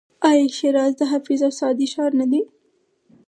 [0.29, 2.41] آیا شیراز د حافظ او سعدي ښار نه دی؟